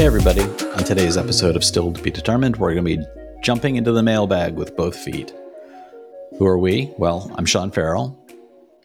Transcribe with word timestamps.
Hey, 0.00 0.06
everybody. 0.06 0.40
On 0.40 0.82
today's 0.82 1.18
episode 1.18 1.56
of 1.56 1.62
Still 1.62 1.92
to 1.92 2.02
Be 2.02 2.10
Determined, 2.10 2.56
we're 2.56 2.72
going 2.72 2.86
to 2.86 2.96
be 2.96 3.06
jumping 3.42 3.76
into 3.76 3.92
the 3.92 4.02
mailbag 4.02 4.54
with 4.54 4.74
both 4.74 4.96
feet. 4.96 5.30
Who 6.38 6.46
are 6.46 6.58
we? 6.58 6.90
Well, 6.96 7.30
I'm 7.36 7.44
Sean 7.44 7.70
Ferrell. 7.70 8.18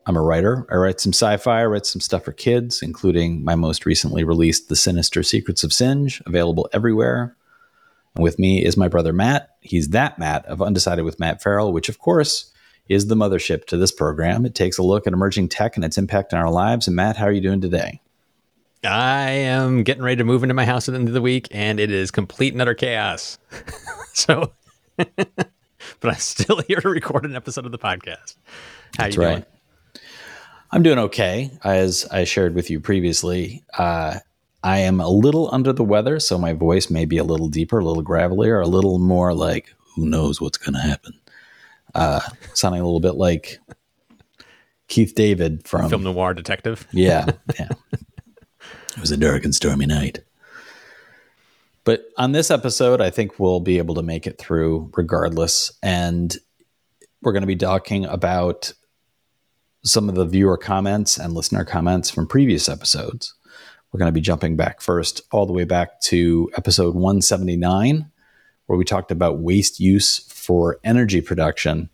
I'm 0.05 0.17
a 0.17 0.21
writer. 0.21 0.67
I 0.69 0.75
write 0.75 0.99
some 0.99 1.13
sci 1.13 1.37
fi, 1.37 1.61
I 1.61 1.65
write 1.67 1.85
some 1.85 2.01
stuff 2.01 2.25
for 2.25 2.33
kids, 2.33 2.81
including 2.81 3.45
my 3.45 3.55
most 3.55 3.85
recently 3.85 4.25
released 4.25 4.67
The 4.67 4.75
Sinister 4.75 5.23
Secrets 5.23 5.63
of 5.63 5.71
Singe, 5.71 6.21
available 6.25 6.67
everywhere. 6.73 7.37
And 8.15 8.21
with 8.21 8.37
me 8.37 8.65
is 8.65 8.75
my 8.75 8.89
brother 8.89 9.13
Matt. 9.13 9.55
He's 9.61 9.91
that 9.91 10.19
Matt 10.19 10.45
of 10.47 10.61
Undecided 10.61 11.05
with 11.05 11.17
Matt 11.17 11.41
Ferrell, 11.41 11.71
which, 11.71 11.87
of 11.87 11.97
course, 11.97 12.51
is 12.89 13.07
the 13.07 13.15
mothership 13.15 13.67
to 13.67 13.77
this 13.77 13.93
program. 13.93 14.45
It 14.45 14.53
takes 14.53 14.77
a 14.77 14.83
look 14.83 15.07
at 15.07 15.13
emerging 15.13 15.47
tech 15.47 15.77
and 15.77 15.85
its 15.85 15.97
impact 15.97 16.33
on 16.33 16.41
our 16.41 16.51
lives. 16.51 16.87
And 16.87 16.95
Matt, 16.97 17.15
how 17.15 17.27
are 17.27 17.31
you 17.31 17.39
doing 17.39 17.61
today? 17.61 18.01
I 18.85 19.29
am 19.29 19.83
getting 19.83 20.03
ready 20.03 20.17
to 20.17 20.23
move 20.23 20.43
into 20.43 20.53
my 20.53 20.65
house 20.65 20.87
at 20.87 20.93
the 20.93 20.99
end 20.99 21.07
of 21.07 21.13
the 21.13 21.21
week, 21.21 21.47
and 21.51 21.79
it 21.79 21.91
is 21.91 22.11
complete 22.11 22.53
and 22.53 22.61
utter 22.61 22.73
chaos. 22.73 23.37
so, 24.13 24.53
but 24.95 25.07
I'm 26.03 26.15
still 26.15 26.61
here 26.67 26.79
to 26.79 26.89
record 26.89 27.25
an 27.25 27.35
episode 27.35 27.65
of 27.65 27.71
the 27.71 27.79
podcast. 27.79 28.35
How 28.97 29.03
That's 29.03 29.15
you 29.15 29.21
right. 29.23 29.33
doing? 29.33 29.45
I'm 30.71 30.83
doing 30.83 30.99
okay. 30.99 31.51
As 31.63 32.05
I 32.11 32.23
shared 32.25 32.53
with 32.53 32.69
you 32.69 32.79
previously, 32.79 33.63
uh, 33.77 34.19
I 34.63 34.79
am 34.79 34.99
a 34.99 35.09
little 35.09 35.49
under 35.53 35.71
the 35.71 35.83
weather, 35.83 36.19
so 36.19 36.37
my 36.37 36.53
voice 36.53 36.89
may 36.89 37.05
be 37.05 37.17
a 37.17 37.23
little 37.23 37.47
deeper, 37.47 37.79
a 37.79 37.85
little 37.85 38.03
gravelier, 38.03 38.63
a 38.63 38.67
little 38.67 38.99
more 38.99 39.33
like, 39.33 39.73
who 39.95 40.05
knows 40.05 40.41
what's 40.41 40.57
going 40.57 40.73
to 40.73 40.81
happen. 40.81 41.13
Uh, 41.93 42.19
sounding 42.53 42.81
a 42.81 42.83
little 42.83 42.99
bit 42.99 43.15
like 43.15 43.59
Keith 44.87 45.15
David 45.15 45.67
from 45.67 45.89
Film 45.89 46.03
Noir 46.03 46.33
Detective. 46.33 46.87
Yeah, 46.91 47.31
yeah. 47.59 47.69
It 48.95 49.01
was 49.01 49.11
a 49.11 49.17
dark 49.17 49.43
and 49.43 49.53
stormy 49.53 49.85
night. 49.85 50.19
But 51.83 52.05
on 52.17 52.31
this 52.31 52.49
episode, 52.49 52.99
I 53.01 53.09
think 53.09 53.39
we'll 53.39 53.59
be 53.59 53.77
able 53.77 53.95
to 53.95 54.01
make 54.01 54.25
it 54.25 54.39
through 54.39 54.91
regardless. 54.95 55.71
And 55.83 56.35
we're 57.21 57.31
going 57.31 57.41
to 57.41 57.47
be 57.47 57.55
talking 57.55 58.05
about 58.05 58.73
some 59.83 60.09
of 60.09 60.15
the 60.15 60.25
viewer 60.25 60.57
comments 60.57 61.17
and 61.17 61.33
listener 61.33 61.63
comments 61.63 62.09
from 62.09 62.27
previous 62.27 62.67
episodes. 62.67 63.35
We're 63.91 63.99
going 63.99 64.09
to 64.09 64.13
be 64.13 64.21
jumping 64.21 64.55
back 64.55 64.81
first, 64.81 65.21
all 65.31 65.45
the 65.45 65.53
way 65.53 65.63
back 65.63 66.01
to 66.01 66.49
episode 66.57 66.95
179, 66.95 68.09
where 68.65 68.77
we 68.77 68.83
talked 68.83 69.11
about 69.11 69.39
waste 69.39 69.79
use 69.79 70.19
for 70.33 70.79
energy 70.83 71.21
production. 71.21 71.89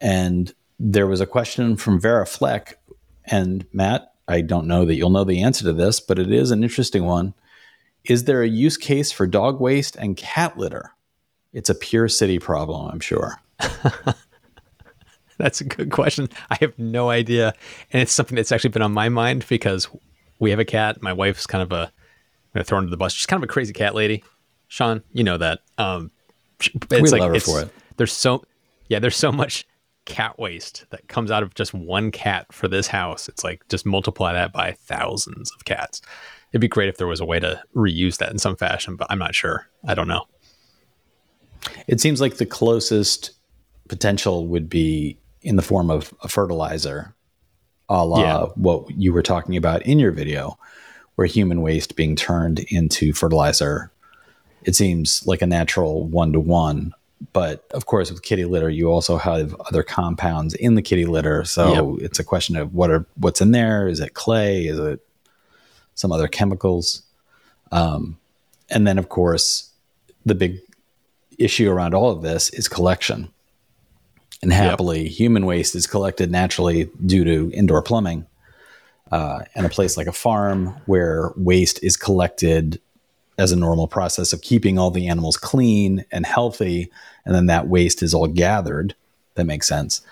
And 0.00 0.54
there 0.80 1.06
was 1.06 1.20
a 1.20 1.26
question 1.26 1.76
from 1.76 2.00
Vera 2.00 2.26
Fleck. 2.26 2.78
And 3.26 3.66
Matt, 3.72 4.11
I 4.32 4.40
don't 4.40 4.66
know 4.66 4.86
that 4.86 4.94
you'll 4.94 5.10
know 5.10 5.24
the 5.24 5.42
answer 5.42 5.62
to 5.64 5.74
this, 5.74 6.00
but 6.00 6.18
it 6.18 6.32
is 6.32 6.50
an 6.50 6.62
interesting 6.62 7.04
one. 7.04 7.34
Is 8.04 8.24
there 8.24 8.42
a 8.42 8.48
use 8.48 8.78
case 8.78 9.12
for 9.12 9.26
dog 9.26 9.60
waste 9.60 9.94
and 9.96 10.16
cat 10.16 10.56
litter? 10.56 10.92
It's 11.52 11.68
a 11.68 11.74
pure 11.74 12.08
city 12.08 12.38
problem, 12.38 12.90
I'm 12.90 13.00
sure. 13.00 13.38
that's 15.36 15.60
a 15.60 15.64
good 15.64 15.90
question. 15.90 16.30
I 16.50 16.56
have 16.62 16.78
no 16.78 17.10
idea. 17.10 17.52
And 17.92 18.00
it's 18.00 18.12
something 18.12 18.36
that's 18.36 18.50
actually 18.52 18.70
been 18.70 18.80
on 18.80 18.92
my 18.92 19.10
mind 19.10 19.44
because 19.50 19.86
we 20.38 20.48
have 20.48 20.58
a 20.58 20.64
cat. 20.64 21.02
My 21.02 21.12
wife's 21.12 21.46
kind 21.46 21.62
of 21.62 21.70
a, 21.70 21.82
I'm 21.82 22.54
going 22.54 22.64
to 22.64 22.64
throw 22.64 22.78
under 22.78 22.90
the 22.90 22.96
bus. 22.96 23.12
She's 23.12 23.26
kind 23.26 23.42
of 23.42 23.48
a 23.48 23.52
crazy 23.52 23.74
cat 23.74 23.94
lady. 23.94 24.24
Sean, 24.66 25.02
you 25.12 25.24
know 25.24 25.36
that. 25.36 25.60
Um, 25.76 26.10
it's 26.58 26.88
we 26.90 27.10
like, 27.10 27.20
love 27.20 27.34
her 27.34 27.40
for 27.40 27.60
it. 27.60 27.70
There's 27.98 28.14
so, 28.14 28.44
yeah, 28.88 28.98
there's 28.98 29.16
so 29.16 29.30
much 29.30 29.66
cat 30.04 30.38
waste 30.38 30.86
that 30.90 31.08
comes 31.08 31.30
out 31.30 31.42
of 31.42 31.54
just 31.54 31.72
one 31.72 32.10
cat 32.10 32.52
for 32.52 32.68
this 32.68 32.88
house. 32.88 33.28
It's 33.28 33.44
like 33.44 33.66
just 33.68 33.86
multiply 33.86 34.32
that 34.32 34.52
by 34.52 34.72
thousands 34.72 35.52
of 35.52 35.64
cats. 35.64 36.02
It'd 36.52 36.60
be 36.60 36.68
great 36.68 36.88
if 36.88 36.96
there 36.98 37.06
was 37.06 37.20
a 37.20 37.24
way 37.24 37.40
to 37.40 37.62
reuse 37.74 38.18
that 38.18 38.30
in 38.30 38.38
some 38.38 38.56
fashion, 38.56 38.96
but 38.96 39.06
I'm 39.10 39.18
not 39.18 39.34
sure. 39.34 39.68
I 39.86 39.94
don't 39.94 40.08
know. 40.08 40.26
It 41.86 42.00
seems 42.00 42.20
like 42.20 42.36
the 42.36 42.46
closest 42.46 43.32
potential 43.88 44.46
would 44.48 44.68
be 44.68 45.18
in 45.42 45.56
the 45.56 45.62
form 45.62 45.90
of 45.90 46.12
a 46.22 46.28
fertilizer 46.28 47.14
a 47.92 48.06
la 48.06 48.20
yeah. 48.20 48.46
what 48.54 48.90
you 48.90 49.12
were 49.12 49.22
talking 49.22 49.56
about 49.56 49.82
in 49.82 49.98
your 49.98 50.12
video, 50.12 50.58
where 51.16 51.26
human 51.26 51.60
waste 51.60 51.94
being 51.94 52.16
turned 52.16 52.60
into 52.68 53.12
fertilizer. 53.12 53.90
It 54.64 54.74
seems 54.74 55.26
like 55.26 55.42
a 55.42 55.46
natural 55.46 56.06
one 56.06 56.32
to 56.32 56.40
one. 56.40 56.94
But 57.32 57.64
of 57.72 57.86
course, 57.86 58.10
with 58.10 58.22
kitty 58.22 58.44
litter, 58.44 58.68
you 58.68 58.90
also 58.90 59.16
have 59.16 59.54
other 59.66 59.82
compounds 59.82 60.54
in 60.54 60.74
the 60.74 60.82
kitty 60.82 61.04
litter. 61.04 61.44
So 61.44 61.96
yep. 61.96 62.04
it's 62.06 62.18
a 62.18 62.24
question 62.24 62.56
of 62.56 62.74
what 62.74 62.90
are 62.90 63.06
what's 63.16 63.40
in 63.40 63.52
there. 63.52 63.86
Is 63.86 64.00
it 64.00 64.14
clay? 64.14 64.66
Is 64.66 64.78
it 64.78 65.00
some 65.94 66.10
other 66.10 66.26
chemicals? 66.26 67.02
Um, 67.70 68.18
and 68.70 68.86
then, 68.86 68.98
of 68.98 69.08
course, 69.08 69.70
the 70.24 70.34
big 70.34 70.58
issue 71.38 71.70
around 71.70 71.94
all 71.94 72.10
of 72.10 72.22
this 72.22 72.50
is 72.50 72.68
collection. 72.68 73.28
And 74.42 74.52
happily, 74.52 75.02
yep. 75.02 75.12
human 75.12 75.46
waste 75.46 75.74
is 75.76 75.86
collected 75.86 76.30
naturally 76.30 76.90
due 77.06 77.24
to 77.24 77.52
indoor 77.54 77.82
plumbing. 77.82 78.26
Uh, 79.12 79.44
and 79.54 79.66
a 79.66 79.68
place 79.68 79.96
like 79.96 80.06
a 80.06 80.12
farm 80.12 80.68
where 80.86 81.32
waste 81.36 81.78
is 81.82 81.96
collected 81.98 82.80
as 83.38 83.52
a 83.52 83.56
normal 83.56 83.86
process 83.86 84.32
of 84.32 84.40
keeping 84.40 84.78
all 84.78 84.90
the 84.90 85.06
animals 85.06 85.36
clean 85.36 86.04
and 86.10 86.24
healthy, 86.24 86.90
and 87.24 87.34
then 87.34 87.46
that 87.46 87.68
waste 87.68 88.02
is 88.02 88.14
all 88.14 88.26
gathered. 88.26 88.94
That 89.34 89.44
makes 89.44 89.68
sense. 89.68 90.02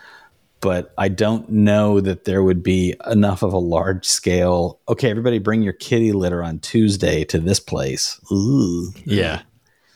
But 0.60 0.92
I 0.98 1.08
don't 1.08 1.48
know 1.48 2.00
that 2.00 2.24
there 2.24 2.42
would 2.42 2.62
be 2.62 2.94
enough 3.10 3.42
of 3.42 3.52
a 3.54 3.58
large 3.58 4.04
scale. 4.04 4.78
Okay, 4.88 5.10
everybody, 5.10 5.38
bring 5.38 5.62
your 5.62 5.72
kitty 5.72 6.12
litter 6.12 6.42
on 6.42 6.58
Tuesday 6.58 7.24
to 7.24 7.38
this 7.38 7.60
place. 7.60 8.20
Ooh, 8.30 8.92
yeah, 9.04 9.42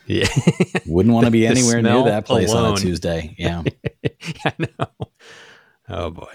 yeah. 0.07 0.27
Wouldn't 0.87 1.15
want 1.15 1.27
to 1.27 1.31
be 1.31 1.47
anywhere 1.47 1.83
near 1.83 2.05
that 2.05 2.27
place 2.27 2.51
alone. 2.51 2.65
on 2.67 2.73
a 2.75 2.77
Tuesday. 2.77 3.35
Yeah. 3.39 3.63
I 4.45 4.53
know. 4.59 5.07
Oh 5.89 6.11
boy. 6.11 6.33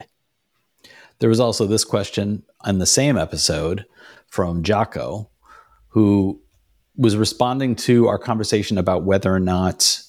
There 1.19 1.29
was 1.29 1.39
also 1.39 1.65
this 1.65 1.83
question 1.83 2.43
on 2.61 2.77
the 2.77 2.85
same 2.85 3.17
episode 3.17 3.85
from 4.27 4.63
Jocko, 4.63 5.29
who 5.89 6.41
was 6.95 7.17
responding 7.17 7.75
to 7.75 8.07
our 8.07 8.17
conversation 8.17 8.77
about 8.77 9.03
whether 9.03 9.33
or 9.33 9.39
not 9.39 10.01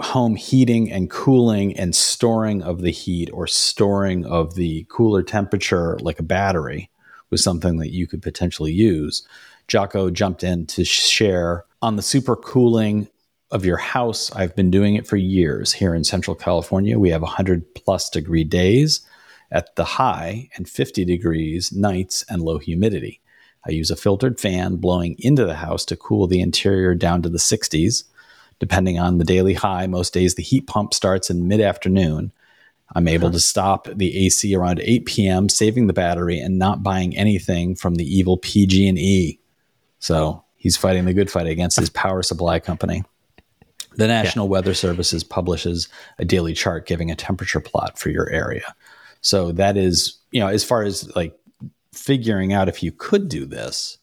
home 0.00 0.36
heating 0.36 0.90
and 0.90 1.10
cooling 1.10 1.76
and 1.76 1.94
storing 1.94 2.62
of 2.62 2.82
the 2.82 2.90
heat 2.90 3.30
or 3.32 3.46
storing 3.46 4.24
of 4.24 4.54
the 4.54 4.86
cooler 4.88 5.22
temperature 5.22 5.98
like 6.00 6.18
a 6.18 6.24
battery 6.24 6.90
was 7.30 7.42
something 7.42 7.78
that 7.78 7.92
you 7.92 8.06
could 8.06 8.22
potentially 8.22 8.72
use. 8.72 9.26
Jocko 9.66 10.10
jumped 10.10 10.42
in 10.42 10.66
to 10.66 10.84
share 10.84 11.64
on 11.82 11.96
the 11.96 12.02
super 12.02 12.36
cooling 12.36 13.08
of 13.50 13.64
your 13.64 13.76
house. 13.76 14.30
I've 14.34 14.54
been 14.54 14.70
doing 14.70 14.94
it 14.94 15.06
for 15.06 15.16
years 15.16 15.72
here 15.72 15.94
in 15.94 16.04
Central 16.04 16.34
California. 16.34 16.98
We 16.98 17.10
have 17.10 17.22
100 17.22 17.74
plus 17.74 18.10
degree 18.10 18.44
days 18.44 19.00
at 19.50 19.74
the 19.76 19.84
high 19.84 20.48
and 20.56 20.68
50 20.68 21.04
degrees 21.04 21.72
nights 21.72 22.24
and 22.28 22.42
low 22.42 22.58
humidity. 22.58 23.20
I 23.66 23.72
use 23.72 23.90
a 23.90 23.96
filtered 23.96 24.38
fan 24.38 24.76
blowing 24.76 25.16
into 25.18 25.44
the 25.44 25.56
house 25.56 25.84
to 25.86 25.96
cool 25.96 26.26
the 26.26 26.40
interior 26.40 26.94
down 26.94 27.22
to 27.22 27.28
the 27.28 27.38
60s. 27.38 28.04
Depending 28.58 28.98
on 28.98 29.18
the 29.18 29.24
daily 29.24 29.54
high, 29.54 29.86
most 29.86 30.12
days 30.12 30.34
the 30.34 30.42
heat 30.42 30.66
pump 30.66 30.92
starts 30.92 31.30
in 31.30 31.48
mid 31.48 31.60
afternoon. 31.60 32.32
I'm 32.94 33.08
able 33.08 33.30
to 33.30 33.40
stop 33.40 33.86
the 33.94 34.26
AC 34.26 34.54
around 34.54 34.80
8 34.80 35.04
p.m., 35.04 35.48
saving 35.48 35.86
the 35.86 35.92
battery 35.92 36.38
and 36.38 36.58
not 36.58 36.82
buying 36.82 37.16
anything 37.16 37.74
from 37.74 37.96
the 37.96 38.04
evil 38.04 38.38
PG&E. 38.38 39.38
So 39.98 40.42
he's 40.56 40.76
fighting 40.76 41.04
the 41.04 41.12
good 41.12 41.30
fight 41.30 41.46
against 41.46 41.78
his 41.78 41.90
power 41.90 42.22
supply 42.22 42.60
company. 42.60 43.04
The 43.96 44.06
National 44.06 44.46
yeah. 44.46 44.50
Weather 44.50 44.74
Services 44.74 45.22
publishes 45.22 45.88
a 46.18 46.24
daily 46.24 46.54
chart 46.54 46.86
giving 46.86 47.10
a 47.10 47.16
temperature 47.16 47.60
plot 47.60 47.98
for 47.98 48.08
your 48.10 48.30
area. 48.30 48.74
So 49.20 49.52
that 49.52 49.76
is, 49.76 50.16
you 50.30 50.40
know, 50.40 50.48
as 50.48 50.64
far 50.64 50.82
as 50.82 51.14
like 51.14 51.38
figuring 51.92 52.52
out 52.52 52.68
if 52.68 52.82
you 52.82 52.92
could 52.92 53.28
do 53.28 53.44
this, 53.44 53.98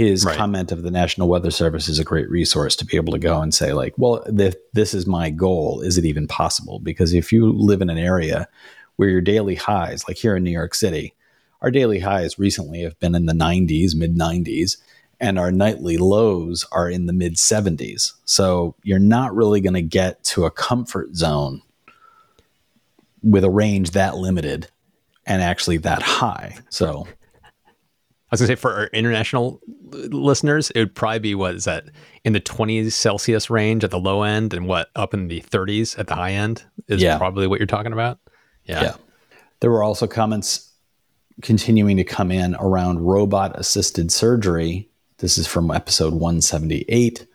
his 0.00 0.24
right. 0.24 0.34
comment 0.34 0.72
of 0.72 0.82
the 0.82 0.90
National 0.90 1.28
Weather 1.28 1.50
Service 1.50 1.86
is 1.86 1.98
a 1.98 2.04
great 2.04 2.30
resource 2.30 2.74
to 2.76 2.86
be 2.86 2.96
able 2.96 3.12
to 3.12 3.18
go 3.18 3.42
and 3.42 3.52
say, 3.52 3.74
like, 3.74 3.92
well, 3.98 4.24
if 4.38 4.54
this 4.72 4.94
is 4.94 5.06
my 5.06 5.28
goal, 5.28 5.82
is 5.82 5.98
it 5.98 6.06
even 6.06 6.26
possible? 6.26 6.78
Because 6.78 7.12
if 7.12 7.30
you 7.30 7.52
live 7.52 7.82
in 7.82 7.90
an 7.90 7.98
area 7.98 8.48
where 8.96 9.10
your 9.10 9.20
daily 9.20 9.56
highs, 9.56 10.08
like 10.08 10.16
here 10.16 10.34
in 10.34 10.42
New 10.42 10.50
York 10.50 10.74
City, 10.74 11.12
our 11.60 11.70
daily 11.70 11.98
highs 11.98 12.38
recently 12.38 12.80
have 12.80 12.98
been 12.98 13.14
in 13.14 13.26
the 13.26 13.34
90s, 13.34 13.94
mid 13.94 14.16
90s, 14.16 14.78
and 15.20 15.38
our 15.38 15.52
nightly 15.52 15.98
lows 15.98 16.64
are 16.72 16.88
in 16.88 17.04
the 17.04 17.12
mid 17.12 17.34
70s. 17.34 18.14
So 18.24 18.76
you're 18.82 18.98
not 18.98 19.36
really 19.36 19.60
going 19.60 19.74
to 19.74 19.82
get 19.82 20.24
to 20.24 20.46
a 20.46 20.50
comfort 20.50 21.14
zone 21.14 21.60
with 23.22 23.44
a 23.44 23.50
range 23.50 23.90
that 23.90 24.16
limited 24.16 24.70
and 25.26 25.42
actually 25.42 25.76
that 25.76 26.00
high. 26.00 26.56
So 26.70 27.06
was 28.30 28.40
gonna 28.40 28.48
say 28.48 28.54
for 28.54 28.72
our 28.74 28.86
international 28.88 29.60
listeners, 29.90 30.70
it 30.70 30.78
would 30.78 30.94
probably 30.94 31.18
be 31.18 31.34
what 31.34 31.54
is 31.54 31.64
that 31.64 31.84
in 32.24 32.32
the 32.32 32.40
20s 32.40 32.92
Celsius 32.92 33.50
range 33.50 33.84
at 33.84 33.90
the 33.90 33.98
low 33.98 34.22
end, 34.22 34.54
and 34.54 34.66
what 34.66 34.90
up 34.94 35.14
in 35.14 35.28
the 35.28 35.40
30s 35.40 35.98
at 35.98 36.06
the 36.06 36.14
high 36.14 36.32
end 36.32 36.64
is 36.88 37.02
yeah. 37.02 37.18
probably 37.18 37.46
what 37.46 37.58
you're 37.58 37.66
talking 37.66 37.92
about. 37.92 38.18
Yeah. 38.64 38.82
yeah. 38.82 38.94
There 39.60 39.70
were 39.70 39.82
also 39.82 40.06
comments 40.06 40.72
continuing 41.42 41.96
to 41.96 42.04
come 42.04 42.30
in 42.30 42.54
around 42.56 43.00
robot 43.00 43.58
assisted 43.58 44.12
surgery 44.12 44.90
This 45.18 45.38
is 45.38 45.46
from 45.46 45.70
episode 45.70 46.12
178. 46.12 47.26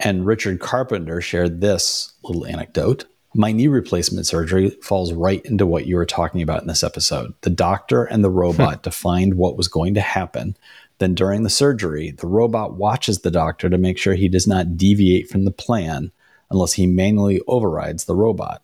And 0.00 0.26
Richard 0.26 0.60
Carpenter 0.60 1.20
shared 1.20 1.60
this 1.60 2.12
little 2.24 2.44
anecdote. 2.44 3.04
My 3.34 3.52
knee 3.52 3.68
replacement 3.68 4.26
surgery 4.26 4.70
falls 4.82 5.12
right 5.12 5.44
into 5.46 5.66
what 5.66 5.86
you 5.86 5.96
were 5.96 6.06
talking 6.06 6.42
about 6.42 6.60
in 6.60 6.68
this 6.68 6.84
episode. 6.84 7.34
The 7.40 7.50
doctor 7.50 8.04
and 8.04 8.24
the 8.24 8.30
hmm. 8.30 8.36
robot 8.36 8.82
defined 8.82 9.34
what 9.34 9.56
was 9.56 9.68
going 9.68 9.94
to 9.94 10.00
happen. 10.00 10.56
Then, 10.98 11.14
during 11.14 11.42
the 11.42 11.50
surgery, 11.50 12.12
the 12.12 12.26
robot 12.26 12.74
watches 12.74 13.20
the 13.20 13.30
doctor 13.30 13.68
to 13.68 13.78
make 13.78 13.98
sure 13.98 14.14
he 14.14 14.28
does 14.28 14.46
not 14.46 14.76
deviate 14.76 15.28
from 15.28 15.44
the 15.44 15.50
plan 15.50 16.12
unless 16.50 16.74
he 16.74 16.86
manually 16.86 17.40
overrides 17.48 18.04
the 18.04 18.14
robot. 18.14 18.62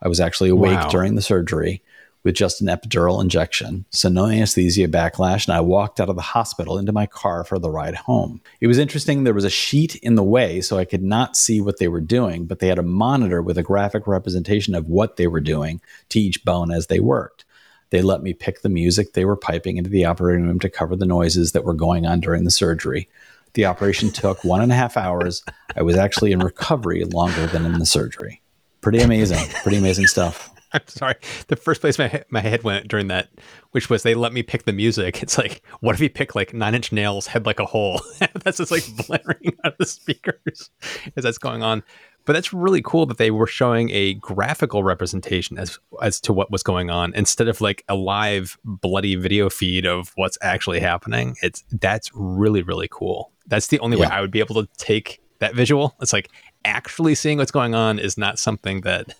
I 0.00 0.08
was 0.08 0.20
actually 0.20 0.50
awake 0.50 0.78
Wow. 0.78 0.88
during 0.88 1.14
the 1.14 1.22
surgery 1.22 1.82
with 2.24 2.34
just 2.34 2.60
an 2.60 2.68
epidural 2.68 3.20
injection, 3.20 3.84
so 3.90 4.08
no 4.08 4.26
anesthesia 4.26 4.88
backlash, 4.88 5.46
and 5.46 5.54
I 5.54 5.60
walked 5.60 6.00
out 6.00 6.08
of 6.08 6.16
the 6.16 6.22
hospital 6.22 6.78
into 6.78 6.90
my 6.90 7.06
car 7.06 7.44
for 7.44 7.58
the 7.58 7.70
ride 7.70 7.94
home. 7.94 8.40
It 8.60 8.66
was 8.66 8.78
interesting, 8.78 9.24
there 9.24 9.34
was 9.34 9.44
a 9.44 9.50
sheet 9.50 9.96
in 9.96 10.14
the 10.14 10.24
way, 10.24 10.62
so 10.62 10.78
I 10.78 10.86
could 10.86 11.02
not 11.02 11.36
see 11.36 11.60
what 11.60 11.78
they 11.78 11.88
were 11.88 12.00
doing, 12.00 12.46
but 12.46 12.58
they 12.58 12.68
had 12.68 12.78
a 12.78 12.82
monitor 12.82 13.42
with 13.42 13.58
a 13.58 13.62
graphic 13.62 14.06
representation 14.06 14.74
of 14.74 14.88
what 14.88 15.16
they 15.16 15.26
were 15.26 15.40
doing 15.40 15.82
to 16.08 16.18
each 16.18 16.44
bone 16.44 16.72
as 16.72 16.86
they 16.86 16.98
worked. 16.98 17.44
They 17.90 18.00
let 18.00 18.22
me 18.22 18.32
pick 18.32 18.62
the 18.62 18.70
music 18.70 19.12
they 19.12 19.26
were 19.26 19.36
piping 19.36 19.76
into 19.76 19.90
the 19.90 20.06
operating 20.06 20.46
room 20.46 20.58
to 20.60 20.70
cover 20.70 20.96
the 20.96 21.06
noises 21.06 21.52
that 21.52 21.64
were 21.64 21.74
going 21.74 22.06
on 22.06 22.20
during 22.20 22.44
the 22.44 22.50
surgery. 22.50 23.08
The 23.52 23.66
operation 23.66 24.10
took 24.10 24.42
one 24.42 24.62
and 24.62 24.72
a 24.72 24.74
half 24.74 24.96
hours. 24.96 25.44
I 25.76 25.82
was 25.82 25.96
actually 25.96 26.32
in 26.32 26.40
recovery 26.40 27.04
longer 27.04 27.46
than 27.46 27.64
in 27.64 27.78
the 27.78 27.86
surgery. 27.86 28.42
Pretty 28.80 29.00
amazing. 29.00 29.46
Pretty 29.62 29.78
amazing 29.78 30.08
stuff. 30.08 30.53
I'm 30.74 30.82
sorry. 30.86 31.14
The 31.46 31.56
first 31.56 31.80
place 31.80 31.98
my 31.98 32.24
my 32.28 32.40
head 32.40 32.64
went 32.64 32.88
during 32.88 33.08
that, 33.08 33.30
which 33.70 33.88
was 33.88 34.02
they 34.02 34.14
let 34.14 34.32
me 34.32 34.42
pick 34.42 34.64
the 34.64 34.72
music. 34.72 35.22
It's 35.22 35.38
like, 35.38 35.62
what 35.80 35.94
if 35.94 36.00
you 36.00 36.10
pick 36.10 36.34
like 36.34 36.52
Nine 36.52 36.74
Inch 36.74 36.92
Nails, 36.92 37.28
"Head 37.28 37.46
Like 37.46 37.60
a 37.60 37.64
Hole"? 37.64 38.02
that's 38.42 38.58
just 38.58 38.70
like 38.70 38.84
blaring 39.06 39.56
out 39.64 39.72
of 39.72 39.78
the 39.78 39.86
speakers 39.86 40.70
as 41.16 41.24
that's 41.24 41.38
going 41.38 41.62
on. 41.62 41.82
But 42.26 42.32
that's 42.32 42.54
really 42.54 42.80
cool 42.82 43.04
that 43.06 43.18
they 43.18 43.30
were 43.30 43.46
showing 43.46 43.90
a 43.90 44.14
graphical 44.14 44.82
representation 44.82 45.58
as 45.58 45.78
as 46.02 46.20
to 46.22 46.32
what 46.32 46.50
was 46.50 46.62
going 46.62 46.90
on 46.90 47.14
instead 47.14 47.48
of 47.48 47.60
like 47.60 47.84
a 47.88 47.94
live 47.94 48.58
bloody 48.64 49.14
video 49.14 49.50
feed 49.50 49.86
of 49.86 50.12
what's 50.16 50.38
actually 50.42 50.80
happening. 50.80 51.36
It's 51.42 51.64
that's 51.70 52.10
really 52.14 52.62
really 52.62 52.88
cool. 52.90 53.30
That's 53.46 53.68
the 53.68 53.78
only 53.80 53.96
way 53.96 54.06
I 54.06 54.20
would 54.20 54.30
be 54.30 54.40
able 54.40 54.54
to 54.54 54.68
take 54.78 55.20
that 55.40 55.54
visual. 55.54 55.94
It's 56.00 56.14
like 56.14 56.30
actually 56.64 57.14
seeing 57.14 57.38
what's 57.38 57.50
going 57.50 57.74
on 57.74 57.98
is 57.98 58.16
not 58.16 58.38
something 58.38 58.80
that 58.80 59.14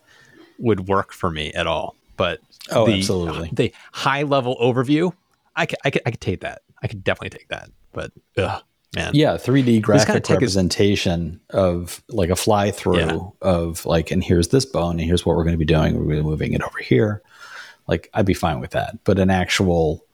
would 0.59 0.89
work 0.89 1.13
for 1.13 1.31
me 1.31 1.53
at 1.53 1.67
all. 1.67 1.97
But 2.17 2.41
Oh, 2.71 2.87
the, 2.87 2.95
absolutely. 2.95 3.51
the 3.53 3.73
high 3.93 4.23
level 4.23 4.57
overview, 4.61 5.13
I 5.57 5.67
could, 5.67 5.79
I 5.85 5.91
could 5.91 6.03
I 6.07 6.11
could 6.11 6.21
take 6.21 6.41
that. 6.41 6.63
I 6.83 6.87
could 6.87 7.03
definitely 7.05 7.37
take 7.39 7.49
that. 7.49 7.71
But 7.93 8.13
ugh, 8.39 8.63
man, 8.95 9.11
Yeah, 9.15 9.35
3D 9.37 9.81
graphic 9.83 10.07
kinda 10.07 10.21
take 10.21 10.37
us- 10.37 10.41
representation 10.43 11.41
of 11.51 12.03
like 12.09 12.31
a 12.31 12.37
fly 12.37 12.71
through 12.71 12.99
Yeah. 12.99 13.19
of 13.43 13.85
like, 13.87 14.11
and 14.11 14.23
here's 14.23 14.49
this 14.49 14.65
bone, 14.65 14.93
and 14.93 15.01
here's 15.01 15.27
what 15.27 15.37
we're 15.37 15.45
going 15.45 15.55
to 15.55 15.59
be 15.59 15.65
doing. 15.65 16.07
We're 16.07 16.23
moving 16.23 16.53
it 16.53 16.63
over 16.63 16.79
here. 16.79 17.23
Like, 17.87 18.09
I'd 18.15 18.25
be 18.27 18.35
fine 18.35 18.61
with 18.61 18.71
that. 18.71 18.99
But 19.05 19.19
an 19.19 19.29
actual, 19.31 20.05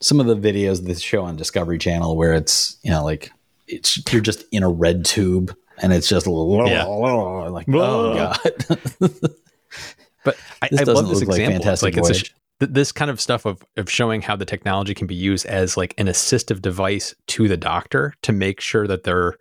some 0.00 0.20
of 0.20 0.26
the 0.26 0.36
videos 0.36 0.84
that 0.86 1.00
show 1.00 1.22
on 1.24 1.36
Discovery 1.36 1.78
Channel 1.78 2.16
where 2.16 2.32
it's, 2.34 2.76
you 2.82 2.90
know, 2.90 3.04
like, 3.04 3.32
it's 3.68 4.00
you're 4.12 4.20
just 4.22 4.44
in 4.52 4.62
a 4.62 4.68
red 4.68 5.04
tube 5.04 5.54
and 5.78 5.92
it's 5.92 6.08
just 6.08 6.26
Yeah. 6.28 6.84
like, 6.84 7.66
oh, 7.68 8.14
God. 8.14 9.30
But 10.24 10.38
I, 10.62 10.70
I 10.78 10.82
love 10.84 11.08
this 11.08 11.20
like 11.20 11.28
example. 11.38 11.56
It's 11.56 11.64
Fantastic 11.64 11.96
like 11.96 12.10
it's 12.10 12.30
a 12.60 12.66
this 12.66 12.92
kind 12.92 13.10
of 13.10 13.20
stuff 13.20 13.44
of 13.44 13.62
of 13.76 13.90
showing 13.90 14.22
how 14.22 14.34
the 14.36 14.44
technology 14.44 14.94
can 14.94 15.06
be 15.06 15.14
used 15.14 15.46
as 15.46 15.76
like 15.76 15.94
an 15.98 16.06
assistive 16.06 16.62
device 16.62 17.14
to 17.26 17.46
the 17.46 17.56
doctor 17.56 18.14
to 18.22 18.32
make 18.32 18.60
sure 18.60 18.86
that 18.86 19.04
they're 19.04 19.34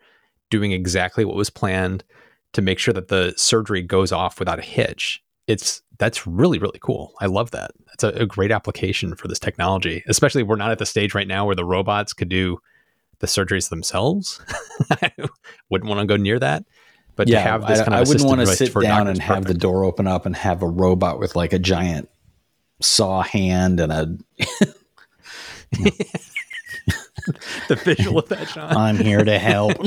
doing 0.49 0.71
exactly 0.71 1.25
what 1.25 1.35
was 1.35 1.49
planned 1.49 2.03
to 2.51 2.61
make 2.61 2.79
sure 2.79 2.93
that 2.93 3.07
the 3.07 3.33
surgery 3.37 3.81
goes 3.81 4.11
off 4.11 4.39
without 4.39 4.59
a 4.59 4.63
hitch. 4.63 5.23
It's 5.47 5.81
that's 5.99 6.27
really 6.27 6.59
really 6.59 6.79
cool. 6.81 7.13
I 7.21 7.27
love 7.27 7.51
that. 7.51 7.71
That's 7.87 8.03
a, 8.03 8.23
a 8.23 8.25
great 8.25 8.51
application 8.51 9.15
for 9.15 9.27
this 9.27 9.39
technology. 9.39 10.03
Especially 10.07 10.43
we're 10.43 10.55
not 10.57 10.71
at 10.71 10.79
the 10.79 10.85
stage 10.85 11.15
right 11.15 11.27
now 11.27 11.45
where 11.45 11.55
the 11.55 11.65
robots 11.65 12.13
could 12.13 12.29
do 12.29 12.57
the 13.23 13.27
surgeries 13.27 13.69
themselves. 13.69 14.41
I 14.91 15.13
wouldn't 15.69 15.87
want 15.87 16.01
to 16.01 16.05
go 16.05 16.17
near 16.17 16.37
that. 16.39 16.65
But 17.15 17.29
to 17.29 17.39
have 17.39 17.65
this 17.65 17.79
I, 17.79 17.85
kind 17.85 17.93
of 17.93 18.05
I 18.05 18.09
wouldn't 18.09 18.27
want 18.27 18.41
to 18.41 18.47
sit 18.47 18.73
down 18.81 19.07
and 19.07 19.17
have 19.21 19.45
the 19.45 19.53
door 19.53 19.85
open 19.85 20.07
up 20.07 20.25
and 20.25 20.35
have 20.35 20.61
a 20.61 20.67
robot 20.67 21.19
with 21.19 21.33
like 21.33 21.53
a 21.53 21.59
giant 21.59 22.09
saw 22.81 23.21
hand 23.21 23.79
and 23.79 23.93
a 23.93 24.17
the 27.69 27.75
visual 27.85 28.19
of 28.19 28.27
that, 28.27 28.49
Sean. 28.49 28.75
I'm 28.75 28.97
here 28.97 29.23
to 29.23 29.39
help. 29.39 29.77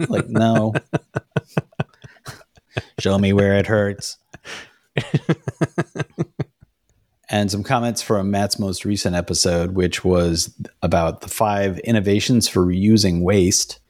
like, 0.10 0.28
no. 0.28 0.74
Show 2.98 3.16
me 3.18 3.32
where 3.32 3.54
it 3.54 3.66
hurts. 3.66 4.18
And 7.32 7.50
some 7.50 7.62
comments 7.62 8.02
from 8.02 8.30
Matt's 8.30 8.58
most 8.58 8.84
recent 8.84 9.16
episode, 9.16 9.72
which 9.72 10.04
was 10.04 10.54
about 10.82 11.22
the 11.22 11.28
five 11.28 11.78
innovations 11.78 12.46
for 12.46 12.64
reusing 12.64 13.22
waste. 13.22 13.80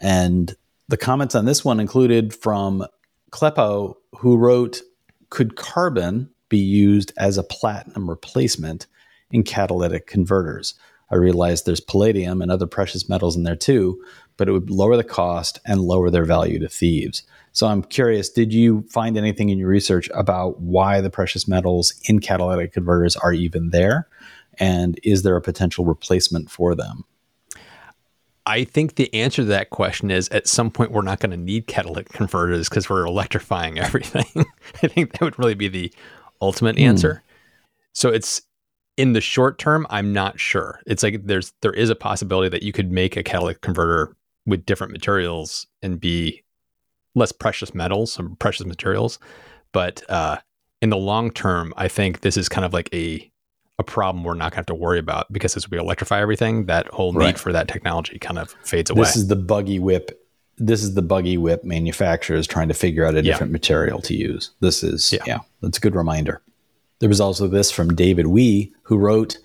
And 0.00 0.56
the 0.88 0.96
comments 0.96 1.34
on 1.34 1.44
this 1.44 1.62
one 1.62 1.78
included 1.78 2.34
from 2.34 2.86
Kleppo, 3.30 3.98
who 4.16 4.38
wrote, 4.38 4.80
Could 5.28 5.56
carbon 5.56 6.30
be 6.48 6.56
used 6.56 7.12
as 7.18 7.36
a 7.36 7.42
platinum 7.42 8.08
replacement 8.08 8.86
in 9.30 9.42
catalytic 9.42 10.06
converters? 10.06 10.72
I 11.10 11.16
realized 11.16 11.66
there's 11.66 11.80
palladium 11.80 12.42
and 12.42 12.50
other 12.50 12.66
precious 12.66 13.08
metals 13.08 13.36
in 13.36 13.42
there 13.42 13.56
too, 13.56 14.02
but 14.36 14.48
it 14.48 14.52
would 14.52 14.70
lower 14.70 14.96
the 14.96 15.04
cost 15.04 15.60
and 15.64 15.80
lower 15.80 16.10
their 16.10 16.24
value 16.24 16.58
to 16.60 16.68
thieves. 16.68 17.22
So 17.52 17.68
I'm 17.68 17.82
curious, 17.82 18.28
did 18.30 18.52
you 18.52 18.84
find 18.90 19.16
anything 19.16 19.48
in 19.48 19.58
your 19.58 19.68
research 19.68 20.10
about 20.12 20.60
why 20.60 21.00
the 21.00 21.10
precious 21.10 21.46
metals 21.46 21.94
in 22.04 22.18
catalytic 22.18 22.72
converters 22.72 23.14
are 23.16 23.32
even 23.32 23.70
there? 23.70 24.08
And 24.58 24.98
is 25.04 25.22
there 25.22 25.36
a 25.36 25.40
potential 25.40 25.84
replacement 25.84 26.50
for 26.50 26.74
them? 26.74 27.04
I 28.46 28.64
think 28.64 28.96
the 28.96 29.12
answer 29.14 29.42
to 29.42 29.46
that 29.46 29.70
question 29.70 30.10
is 30.10 30.28
at 30.28 30.46
some 30.46 30.70
point 30.70 30.90
we're 30.90 31.02
not 31.02 31.20
going 31.20 31.30
to 31.30 31.36
need 31.36 31.66
catalytic 31.66 32.10
converters 32.10 32.68
because 32.68 32.90
we're 32.90 33.06
electrifying 33.06 33.78
everything. 33.78 34.44
I 34.82 34.88
think 34.88 35.12
that 35.12 35.22
would 35.22 35.38
really 35.38 35.54
be 35.54 35.68
the 35.68 35.92
ultimate 36.40 36.76
hmm. 36.76 36.84
answer. 36.84 37.22
So 37.92 38.08
it's 38.10 38.42
in 38.96 39.12
the 39.12 39.20
short 39.20 39.58
term, 39.58 39.86
I'm 39.90 40.12
not 40.12 40.38
sure. 40.38 40.80
It's 40.86 41.02
like 41.02 41.24
there's 41.26 41.52
there 41.62 41.72
is 41.72 41.90
a 41.90 41.94
possibility 41.96 42.48
that 42.50 42.62
you 42.62 42.72
could 42.72 42.90
make 42.92 43.16
a 43.16 43.22
catalytic 43.22 43.60
converter 43.60 44.16
with 44.46 44.66
different 44.66 44.92
materials 44.92 45.66
and 45.82 45.98
be 45.98 46.42
less 47.14 47.32
precious 47.32 47.74
metals, 47.74 48.12
some 48.12 48.36
precious 48.36 48.66
materials. 48.66 49.18
But 49.72 50.08
uh, 50.08 50.38
in 50.82 50.90
the 50.90 50.96
long 50.96 51.30
term, 51.30 51.72
I 51.76 51.88
think 51.88 52.20
this 52.20 52.36
is 52.36 52.48
kind 52.48 52.64
of 52.64 52.72
like 52.72 52.88
a 52.94 53.30
a 53.80 53.82
problem 53.82 54.22
we're 54.22 54.34
not 54.34 54.44
going 54.44 54.50
to 54.52 54.56
have 54.58 54.66
to 54.66 54.74
worry 54.74 55.00
about 55.00 55.32
because 55.32 55.56
as 55.56 55.68
we 55.68 55.78
electrify 55.78 56.20
everything, 56.20 56.66
that 56.66 56.86
whole 56.88 57.12
need 57.12 57.38
for 57.38 57.52
that 57.52 57.66
technology 57.66 58.18
kind 58.20 58.38
of 58.38 58.54
fades 58.62 58.88
away. 58.90 59.00
This 59.02 59.16
is 59.16 59.26
the 59.26 59.34
buggy 59.34 59.80
whip. 59.80 60.20
This 60.58 60.84
is 60.84 60.94
the 60.94 61.02
buggy 61.02 61.36
whip 61.36 61.64
manufacturers 61.64 62.46
trying 62.46 62.68
to 62.68 62.74
figure 62.74 63.04
out 63.04 63.14
a 63.14 63.16
Yeah. 63.16 63.32
different 63.32 63.50
material 63.50 64.00
to 64.02 64.14
use. 64.14 64.52
This 64.60 64.84
is, 64.84 65.12
yeah. 65.12 65.24
Yeah. 65.26 65.38
that's 65.60 65.78
a 65.78 65.80
good 65.80 65.96
reminder. 65.96 66.40
There 67.00 67.08
was 67.08 67.20
also 67.20 67.48
this 67.48 67.70
from 67.70 67.94
David 67.94 68.28
Wee, 68.28 68.72
who 68.82 68.96
wrote 68.96 69.38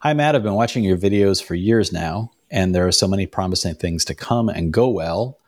Hi, 0.00 0.12
Matt. 0.12 0.34
I've 0.34 0.42
been 0.42 0.54
watching 0.54 0.84
your 0.84 0.98
videos 0.98 1.42
for 1.42 1.54
years 1.54 1.92
now, 1.92 2.32
and 2.50 2.74
there 2.74 2.86
are 2.86 2.92
so 2.92 3.08
many 3.08 3.26
promising 3.26 3.76
things 3.76 4.04
to 4.06 4.14
come 4.14 4.48
and 4.48 4.72
go 4.72 4.88
well. 4.88 5.38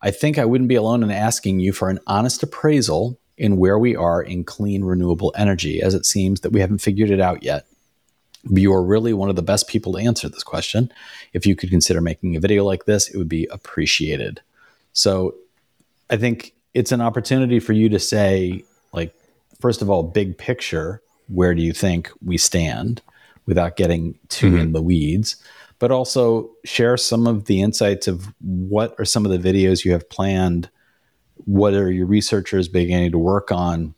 I 0.00 0.10
think 0.10 0.38
I 0.38 0.44
wouldn't 0.44 0.68
be 0.68 0.74
alone 0.74 1.02
in 1.02 1.10
asking 1.10 1.60
you 1.60 1.72
for 1.72 1.90
an 1.90 2.00
honest 2.06 2.42
appraisal 2.42 3.18
in 3.36 3.56
where 3.56 3.78
we 3.78 3.94
are 3.94 4.22
in 4.22 4.44
clean 4.44 4.84
renewable 4.84 5.32
energy, 5.36 5.80
as 5.80 5.94
it 5.94 6.06
seems 6.06 6.40
that 6.40 6.50
we 6.50 6.60
haven't 6.60 6.78
figured 6.78 7.10
it 7.10 7.20
out 7.20 7.42
yet. 7.42 7.66
You 8.50 8.72
are 8.74 8.82
really 8.82 9.12
one 9.12 9.30
of 9.30 9.36
the 9.36 9.42
best 9.42 9.68
people 9.68 9.92
to 9.92 9.98
answer 9.98 10.28
this 10.28 10.42
question. 10.42 10.92
If 11.32 11.46
you 11.46 11.56
could 11.56 11.70
consider 11.70 12.00
making 12.00 12.36
a 12.36 12.40
video 12.40 12.64
like 12.64 12.84
this, 12.84 13.08
it 13.08 13.16
would 13.16 13.28
be 13.28 13.46
appreciated. 13.50 14.40
So 14.92 15.34
I 16.10 16.16
think 16.16 16.54
it's 16.74 16.92
an 16.92 17.00
opportunity 17.00 17.60
for 17.60 17.72
you 17.72 17.88
to 17.88 17.98
say, 17.98 18.64
like, 18.92 19.14
first 19.60 19.82
of 19.82 19.90
all, 19.90 20.02
big 20.02 20.36
picture, 20.38 21.02
where 21.28 21.54
do 21.54 21.62
you 21.62 21.72
think 21.72 22.10
we 22.24 22.38
stand 22.38 23.02
without 23.46 23.76
getting 23.76 24.18
too 24.28 24.50
mm-hmm. 24.50 24.58
in 24.58 24.72
the 24.72 24.82
weeds? 24.82 25.36
But 25.78 25.90
also 25.90 26.50
share 26.64 26.96
some 26.96 27.26
of 27.26 27.46
the 27.46 27.60
insights 27.60 28.06
of 28.08 28.32
what 28.40 28.94
are 28.98 29.04
some 29.04 29.26
of 29.26 29.32
the 29.32 29.52
videos 29.52 29.84
you 29.84 29.92
have 29.92 30.08
planned? 30.08 30.70
What 31.34 31.74
are 31.74 31.90
your 31.90 32.06
researchers 32.06 32.68
beginning 32.68 33.12
to 33.12 33.18
work 33.18 33.50
on? 33.50 33.94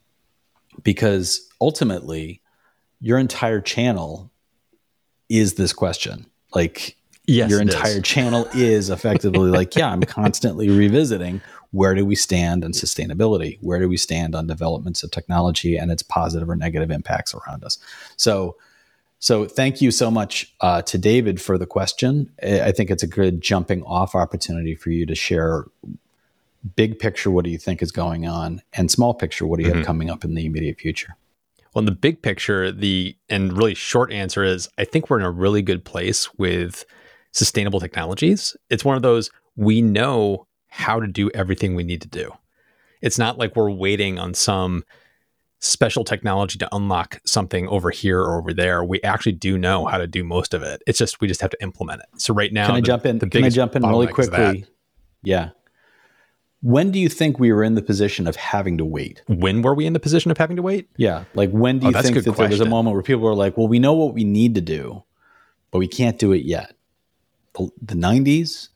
Because 0.83 1.49
ultimately 1.61 2.41
your 3.01 3.19
entire 3.19 3.61
channel 3.61 4.31
is 5.29 5.55
this 5.55 5.73
question. 5.73 6.27
Like 6.55 6.97
Yes, 7.27 7.51
your 7.51 7.61
it 7.61 7.69
is. 7.69 7.75
entire 7.75 8.01
channel 8.01 8.49
is 8.55 8.89
effectively 8.89 9.51
like 9.51 9.75
yeah 9.75 9.91
i'm 9.91 10.01
constantly 10.03 10.71
revisiting 10.71 11.41
where 11.77 11.95
do 11.95 12.05
we 12.05 12.17
stand 12.17 12.65
on 12.65 12.73
sustainability 12.73 13.59
where 13.61 13.79
do 13.79 13.89
we 13.89 13.97
stand 13.97 14.35
on 14.35 14.47
developments 14.47 15.03
of 15.03 15.11
technology 15.11 15.77
and 15.77 15.91
its 15.91 16.03
positive 16.03 16.49
or 16.49 16.57
negative 16.57 16.91
impacts 16.91 17.35
around 17.35 17.65
us 17.65 17.79
so 18.17 18.57
So 19.19 19.47
thank 19.47 19.81
you 19.81 19.91
so 19.91 20.11
much 20.11 20.55
uh, 20.61 20.83
to 20.83 20.99
David 20.99 21.41
for 21.41 21.57
the 21.59 21.67
question. 21.67 22.31
I 22.43 22.71
think 22.73 22.91
it's 22.91 23.03
a 23.03 23.07
good 23.07 23.41
jumping 23.41 23.83
off 23.85 24.15
opportunity 24.15 24.75
for 24.75 24.91
you 24.91 25.07
to 25.07 25.15
share 25.15 25.65
big 26.75 26.99
picture. 26.99 27.31
What 27.31 27.45
do 27.45 27.51
you 27.51 27.59
think 27.59 27.83
is 27.83 27.93
going 27.93 28.27
on, 28.27 28.61
and 28.75 28.91
small 28.91 29.15
picture? 29.15 29.47
What 29.47 29.59
do 29.59 29.65
you 29.65 29.71
mm-hmm. 29.71 29.79
have 29.79 29.87
coming 29.87 30.11
up 30.11 30.25
in 30.25 30.35
the 30.35 30.45
immediate 30.45 30.79
future? 30.79 31.17
Well, 31.73 31.81
in 31.81 31.87
the 31.87 31.93
big 31.93 32.23
picture, 32.23 32.73
the 32.73 33.17
and 33.29 33.57
really 33.57 33.75
short 33.75 34.13
answer 34.13 34.45
is 34.45 34.69
I 34.79 34.85
think 34.85 35.09
we're 35.09 35.19
in 35.19 35.25
a 35.25 35.31
really 35.31 35.63
good 35.63 35.85
place 35.85 36.33
with 36.35 36.85
sustainable 37.33 37.81
technologies. 37.81 38.57
It's 38.71 38.85
one 38.85 38.97
of 38.97 39.03
those 39.03 39.31
we 39.57 39.83
know 39.83 40.47
how 40.69 41.01
to 41.01 41.07
do 41.07 41.31
everything 41.35 41.75
we 41.75 41.85
need 41.85 42.03
to 42.03 42.09
do. 42.09 42.33
It's 43.01 43.19
not 43.19 43.39
like 43.39 43.57
we're 43.57 43.71
waiting 43.71 44.19
on 44.19 44.35
some 44.35 44.85
special 45.59 46.05
technology 46.05 46.59
to 46.59 46.69
unlock 46.75 47.21
something 47.25 47.67
over 47.69 47.91
here 47.91 48.21
or 48.21 48.39
over 48.39 48.53
there. 48.53 48.85
We 48.85 49.03
actually 49.03 49.33
do 49.33 49.59
know 49.59 49.87
how 49.87 49.99
to 49.99 50.07
do 50.07 50.25
most 50.25 50.55
of 50.55 50.63
it. 50.63 50.83
It's 50.87 50.99
just 50.99 51.21
we 51.21 51.29
just 51.29 51.41
have 51.41 51.51
to 51.51 51.63
implement 51.63 52.03
it. 52.03 52.21
So 52.21 52.35
right 52.35 52.53
now, 52.53 52.67
can 52.67 52.77
I 52.77 52.81
the, 52.81 52.87
jump 52.87 53.07
in? 53.07 53.19
Can 53.19 53.45
I 53.45 53.51
jump 53.51 53.77
in 53.77 53.83
really 53.83 54.07
quickly? 54.07 54.67
Yeah. 55.23 55.51
When 56.63 56.91
do 56.91 56.99
you 56.99 57.09
think 57.09 57.39
we 57.39 57.53
were 57.53 57.63
in 57.63 57.75
the 57.75 57.83
position 57.83 58.27
of 58.27 58.35
having 58.37 58.79
to 58.79 58.85
wait? 58.85 59.23
When 59.29 59.63
were 59.63 59.75
we 59.75 59.87
in 59.87 59.93
the 59.93 60.01
position 60.01 60.31
of 60.31 60.39
having 60.39 60.57
to 60.57 60.63
wait? 60.63 60.89
Yeah. 60.97 61.25
Like 61.35 61.51
when 61.51 61.79
do 61.79 61.87
you 61.87 61.95
oh, 61.95 62.03
think 62.03 62.15
that 62.15 62.25
question. 62.25 62.43
there 62.43 62.49
was 62.49 62.61
a 62.61 62.69
moment 62.69 62.95
where 62.95 63.03
people 63.03 63.23
were 63.23 63.35
like, 63.35 63.57
well, 63.57 63.69
we 63.69 63.79
know 63.79 63.93
what 63.93 64.15
we 64.15 64.25
need 64.25 64.55
to 64.55 64.61
do, 64.61 65.05
but 65.71 65.79
we 65.79 65.87
can't 65.87 66.19
do 66.19 66.33
it 66.33 66.45
yet? 66.45 66.75
The, 67.55 67.71
the 67.81 67.95
90s? 67.95 68.71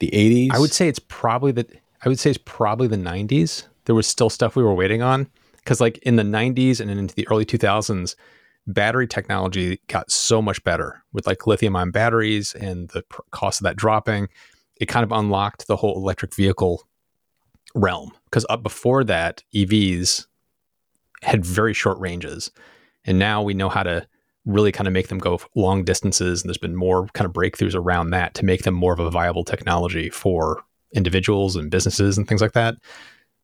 The 0.00 0.10
80s? 0.10 0.52
I 0.52 0.58
would 0.58 0.72
say 0.72 0.88
it's 0.88 0.98
probably 0.98 1.52
the 1.52 1.66
I 2.04 2.08
would 2.08 2.18
say 2.18 2.30
it's 2.30 2.40
probably 2.44 2.88
the 2.88 2.96
90s. 2.96 3.66
There 3.84 3.94
was 3.94 4.06
still 4.06 4.30
stuff 4.30 4.56
we 4.56 4.62
were 4.62 4.74
waiting 4.74 5.02
on 5.02 5.28
because 5.56 5.80
like 5.80 5.98
in 5.98 6.16
the 6.16 6.22
90s 6.22 6.80
and 6.80 6.90
into 6.90 7.14
the 7.14 7.28
early 7.28 7.44
2000s 7.44 8.14
battery 8.66 9.06
technology 9.06 9.80
got 9.88 10.10
so 10.10 10.40
much 10.40 10.62
better 10.64 11.02
with 11.12 11.26
like 11.26 11.46
lithium 11.46 11.76
ion 11.76 11.90
batteries 11.90 12.54
and 12.54 12.88
the 12.90 13.02
pr- 13.02 13.22
cost 13.30 13.60
of 13.60 13.64
that 13.64 13.76
dropping 13.76 14.28
it 14.76 14.86
kind 14.86 15.04
of 15.04 15.12
unlocked 15.12 15.66
the 15.66 15.76
whole 15.76 15.96
electric 15.96 16.34
vehicle 16.34 16.86
realm 17.74 18.12
because 18.24 18.46
up 18.50 18.62
before 18.62 19.02
that 19.02 19.42
evs 19.54 20.26
had 21.22 21.44
very 21.44 21.72
short 21.72 21.98
ranges 21.98 22.50
and 23.04 23.18
now 23.18 23.42
we 23.42 23.54
know 23.54 23.68
how 23.68 23.82
to 23.82 24.06
really 24.46 24.72
kind 24.72 24.86
of 24.86 24.92
make 24.92 25.08
them 25.08 25.18
go 25.18 25.40
long 25.54 25.84
distances 25.84 26.42
and 26.42 26.48
there's 26.48 26.58
been 26.58 26.76
more 26.76 27.06
kind 27.08 27.26
of 27.26 27.32
breakthroughs 27.32 27.74
around 27.74 28.10
that 28.10 28.34
to 28.34 28.44
make 28.44 28.62
them 28.62 28.74
more 28.74 28.92
of 28.92 28.98
a 28.98 29.10
viable 29.10 29.44
technology 29.44 30.08
for 30.08 30.62
individuals 30.92 31.56
and 31.56 31.70
businesses 31.70 32.16
and 32.16 32.26
things 32.26 32.40
like 32.40 32.52
that 32.52 32.76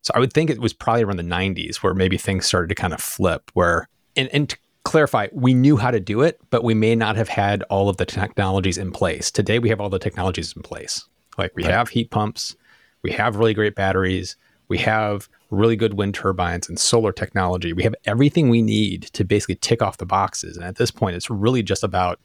so 0.03 0.13
I 0.15 0.21
would 0.21 0.33
think 0.33 0.51
it 0.51 0.61
was 0.61 0.73
probably 0.73 1.03
around 1.03 1.17
the 1.17 1.25
90s 1.25 1.77
where 1.77 1.93
maybe 1.93 2.17
things 2.17 2.47
started 2.47 2.69
to 2.69 2.75
kind 2.75 2.93
of 2.93 3.01
flip 3.01 3.51
where 3.55 3.89
and, 4.17 4.29
and 4.33 4.49
to 4.49 4.57
clarify, 4.87 5.27
we 5.33 5.53
knew 5.53 5.77
how 5.77 5.91
to 5.91 5.99
do 5.99 6.23
it, 6.23 6.41
but 6.51 6.63
we 6.63 6.73
may 6.73 6.95
not 6.95 7.17
have 7.17 7.29
had 7.29 7.65
all 7.65 7.89
of 7.89 7.97
the 7.97 8.07
technologies 8.07 8.79
in 8.79 8.93
place. 8.93 9.33
Today 9.33 9.59
we 9.59 9.69
have 9.69 9.81
all 9.81 9.91
the 9.91 9.99
technologies 9.99 10.55
in 10.55 10.63
place. 10.63 11.05
Like 11.37 11.53
we 11.57 11.65
right. 11.65 11.73
have 11.73 11.89
heat 11.89 12.11
pumps, 12.13 12.55
we 13.03 13.11
have 13.11 13.37
really 13.37 13.53
great 13.53 13.75
batteries, 13.75 14.37
we 14.69 14.79
have 14.79 15.29
really 15.51 15.77
good 15.77 15.95
wind 15.95 16.15
turbines 16.15 16.69
and 16.69 16.79
solar 16.79 17.13
technology. 17.13 17.73
We 17.73 17.83
have 17.85 17.95
everything 18.05 18.49
we 18.49 18.63
need 18.63 19.03
to 19.13 19.25
basically 19.25 19.57
tick 19.57 19.83
off 19.83 19.99
the 19.99 20.07
boxes. 20.07 20.57
And 20.57 20.67
at 20.67 20.77
this 20.77 20.91
point, 20.91 21.17
it's 21.17 21.31
really 21.31 21.63
just 21.63 21.85
about 21.85 22.21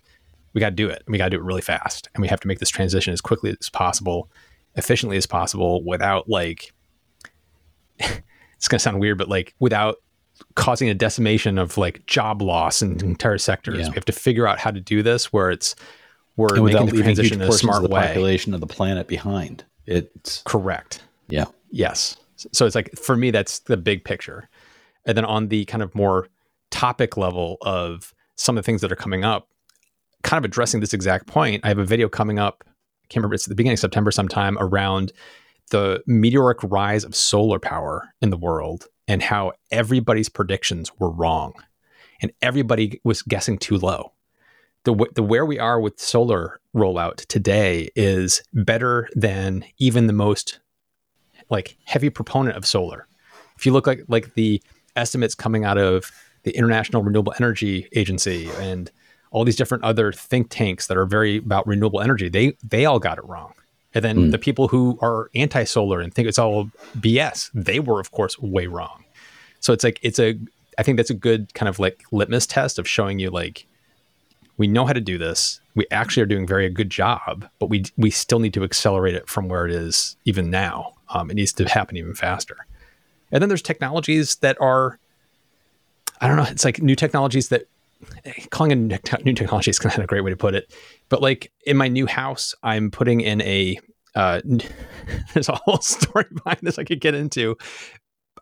we 0.54 0.60
got 0.60 0.70
to 0.70 0.76
do 0.76 0.90
it. 0.90 1.04
We 1.08 1.18
got 1.18 1.26
to 1.26 1.30
do 1.32 1.38
it 1.38 1.44
really 1.44 1.62
fast. 1.62 2.10
And 2.14 2.22
we 2.22 2.28
have 2.28 2.40
to 2.42 2.48
make 2.48 2.60
this 2.60 2.70
transition 2.70 3.14
as 3.14 3.22
quickly 3.22 3.56
as 3.60 3.70
possible, 3.70 4.30
efficiently 4.76 5.18
as 5.18 5.26
possible 5.26 5.84
without 5.84 6.30
like 6.30 6.74
it's 8.00 8.68
going 8.68 8.78
to 8.78 8.80
sound 8.80 9.00
weird, 9.00 9.18
but 9.18 9.30
like 9.30 9.54
without 9.60 9.98
causing 10.56 10.90
a 10.90 10.94
decimation 10.94 11.58
of 11.58 11.78
like 11.78 12.06
job 12.06 12.42
loss 12.42 12.82
in 12.82 13.04
entire 13.04 13.38
sectors. 13.38 13.80
Yeah. 13.80 13.90
We 13.90 13.96
have 13.96 14.06
to 14.06 14.12
figure 14.12 14.48
out 14.48 14.60
how 14.60 14.72
to 14.72 14.80
do 14.80 15.04
this 15.04 15.32
where 15.32 15.52
it's 15.52 15.76
we're 16.36 16.56
and 16.56 16.66
making 16.66 16.88
the 16.88 17.02
transition 17.02 17.42
in 17.42 17.48
a 17.48 17.52
smart 17.52 17.84
of 17.84 17.90
the 17.90 17.96
way. 17.96 18.08
Population 18.08 18.54
of 18.54 18.62
the 18.62 18.68
planet 18.68 19.08
behind. 19.08 19.64
It's 19.86 20.42
correct. 20.44 21.04
Yeah. 21.30 21.46
Yes. 21.70 22.18
So 22.52 22.66
it's 22.66 22.76
like 22.76 22.92
for 22.96 23.16
me, 23.16 23.32
that's 23.32 23.60
the 23.60 23.78
big 23.78 24.04
picture. 24.04 24.50
And 25.06 25.18
then 25.18 25.26
on 25.26 25.48
the 25.48 25.66
kind 25.66 25.82
of 25.84 25.94
more 25.96 26.28
topic 26.70 27.18
level 27.18 27.58
of 27.62 28.14
some 28.36 28.58
of 28.58 28.64
the 28.64 28.66
things 28.66 28.82
that 28.82 28.92
are 28.92 28.98
coming 28.98 29.24
up, 29.24 29.48
kind 30.24 30.44
of 30.44 30.50
addressing 30.50 30.80
this 30.80 30.94
exact 30.94 31.28
point, 31.28 31.64
I 31.64 31.68
have 31.68 31.80
a 31.80 31.86
video 31.86 32.08
coming 32.08 32.40
up. 32.40 32.64
I 32.68 33.08
can't 33.10 33.18
remember. 33.18 33.36
It's 33.36 33.46
the 33.46 33.56
beginning 33.56 33.76
of 33.76 33.80
September 33.80 34.12
sometime 34.12 34.58
around 34.60 35.12
the 35.72 36.04
meteoric 36.06 36.60
rise 36.64 37.04
of 37.04 37.16
solar 37.16 37.60
power 37.60 38.14
in 38.22 38.30
the 38.30 38.38
world 38.38 38.86
and 39.08 39.22
how 39.22 39.54
everybody's 39.72 40.30
predictions 40.30 40.92
were 41.00 41.12
wrong 41.12 41.54
and 42.22 42.32
everybody 42.42 43.02
was 43.04 43.22
guessing 43.22 43.58
too 43.58 43.78
low. 43.78 44.14
The, 44.84 44.96
the 45.14 45.24
where 45.24 45.46
we 45.46 45.60
are 45.60 45.80
with 45.80 46.00
solar 46.00 46.60
rollout 46.76 47.26
today 47.28 47.90
is 47.96 48.42
better 48.54 49.10
than 49.16 49.66
even 49.78 50.08
the 50.08 50.14
most 50.14 50.60
like 51.52 51.78
heavy 51.86 52.10
proponent 52.10 52.58
of 52.58 52.66
solar. 52.66 53.08
If 53.58 53.66
you 53.66 53.74
look 53.74 53.88
like 53.88 54.04
like 54.08 54.34
the 54.36 54.62
estimates 54.96 55.36
coming 55.36 55.64
out 55.66 55.78
of 55.78 56.12
the 56.44 56.52
International 56.52 57.04
Renewable 57.04 57.34
Energy 57.38 57.88
Agency 57.94 58.50
and 58.58 58.90
all 59.30 59.46
these 59.46 59.56
different 59.56 59.84
other 59.84 60.12
think 60.12 60.48
tanks 60.50 60.88
that 60.88 60.98
are 60.98 61.06
very 61.06 61.38
about 61.38 61.68
renewable 61.68 62.02
energy, 62.02 62.30
they 62.30 62.58
they 62.64 62.86
all 62.86 63.00
got 63.00 63.18
it 63.18 63.26
wrong. 63.26 63.54
And 63.94 64.04
then 64.04 64.18
mm. 64.18 64.32
the 64.32 64.38
people 64.38 64.68
who 64.68 64.98
are 65.02 65.30
anti 65.36 65.64
solar 65.64 66.00
and 66.00 66.14
think 66.14 66.28
it's 66.28 66.40
all 66.40 66.70
BS, 66.98 67.50
they 67.54 67.80
were, 67.80 68.00
of 68.00 68.12
course, 68.12 68.40
way 68.40 68.68
wrong. 68.68 69.04
So 69.60 69.74
it's 69.74 69.84
like, 69.84 70.00
it's 70.02 70.20
a, 70.20 70.38
I 70.78 70.84
think 70.84 70.98
that's 70.98 71.10
a 71.10 71.16
good 71.16 71.54
kind 71.54 71.70
of 71.70 71.80
like 71.80 72.04
litmus 72.12 72.48
test 72.48 72.80
of 72.80 72.88
showing 72.88 73.20
you 73.20 73.30
like, 73.30 73.66
we 74.58 74.68
know 74.68 74.86
how 74.86 74.94
to 74.94 75.02
do 75.02 75.18
this. 75.18 75.60
We 75.76 75.86
actually 75.92 76.24
are 76.24 76.28
doing 76.28 76.48
very 76.48 76.66
a 76.66 76.70
good 76.70 76.90
job, 76.90 77.48
but 77.60 77.68
we, 77.68 77.84
we 77.98 78.12
still 78.12 78.40
need 78.40 78.54
to 78.54 78.64
accelerate 78.64 79.16
it 79.16 79.28
from 79.28 79.50
where 79.50 79.66
it 79.66 79.72
is 79.72 80.16
even 80.26 80.50
now. 80.50 80.94
Um, 81.14 81.30
it 81.30 81.36
needs 81.36 81.54
to 81.54 81.68
happen 81.68 81.98
even 81.98 82.14
faster. 82.14 82.58
And 83.32 83.42
then 83.42 83.50
there's 83.50 83.62
technologies 83.62 84.36
that 84.38 84.60
are, 84.62 85.00
I 86.20 86.28
don't 86.28 86.38
know, 86.38 86.46
it's 86.50 86.66
like 86.66 86.82
new 86.82 86.96
technologies 86.96 87.50
that 87.50 87.66
calling 88.50 88.72
it 88.72 89.26
new 89.26 89.34
technology 89.34 89.70
is 89.70 89.80
kind 89.80 89.98
of 89.98 90.04
a 90.04 90.08
great 90.08 90.22
way 90.22 90.32
to 90.32 90.38
put 90.38 90.56
it. 90.56 90.74
But 91.10 91.22
like 91.22 91.52
in 91.66 91.78
my 91.78 91.88
new 91.88 92.08
house, 92.08 92.56
I'm 92.64 92.92
putting 92.92 93.22
in 93.22 93.42
a. 93.42 93.80
Uh, 94.14 94.42
there's 95.34 95.50
a 95.50 95.56
whole 95.56 95.78
story 95.82 96.26
behind 96.34 96.60
this 96.62 96.78
I 96.78 96.84
could 96.84 97.02
get 97.02 97.16
into. 97.16 97.56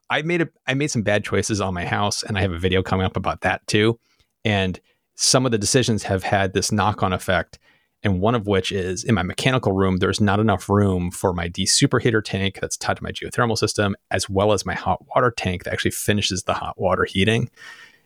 I 0.09 0.21
made 0.23 0.41
a 0.41 0.49
I 0.67 0.73
made 0.73 0.87
some 0.89 1.03
bad 1.03 1.23
choices 1.23 1.61
on 1.61 1.73
my 1.73 1.85
house, 1.85 2.23
and 2.23 2.37
I 2.37 2.41
have 2.41 2.51
a 2.51 2.57
video 2.57 2.81
coming 2.81 3.05
up 3.05 3.17
about 3.17 3.41
that 3.41 3.65
too. 3.67 3.99
And 4.43 4.79
some 5.15 5.45
of 5.45 5.51
the 5.51 5.57
decisions 5.57 6.03
have 6.03 6.23
had 6.23 6.53
this 6.53 6.71
knock 6.71 7.03
on 7.03 7.13
effect. 7.13 7.59
And 8.01 8.21
one 8.21 8.33
of 8.33 8.47
which 8.47 8.71
is 8.71 9.03
in 9.03 9.15
my 9.15 9.23
mechanical 9.23 9.73
room, 9.73 9.97
there's 9.97 10.21
not 10.21 10.39
enough 10.39 10.69
room 10.69 11.11
for 11.11 11.33
my 11.33 11.49
desuperheater 11.49 12.23
tank 12.23 12.59
that's 12.61 12.77
tied 12.77 12.97
to 12.97 13.03
my 13.03 13.11
geothermal 13.11 13.57
system, 13.57 13.95
as 14.09 14.29
well 14.29 14.53
as 14.53 14.65
my 14.65 14.73
hot 14.73 15.05
water 15.13 15.31
tank 15.31 15.63
that 15.63 15.73
actually 15.73 15.91
finishes 15.91 16.43
the 16.43 16.53
hot 16.53 16.79
water 16.79 17.03
heating. 17.03 17.49